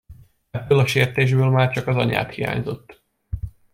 Ebből 0.51 0.79
a 0.79 0.85
sértésből 0.85 1.49
már 1.49 1.71
csak 1.71 1.87
az 1.87 1.95
anyád 1.95 2.29
hiányzott. 2.29 3.03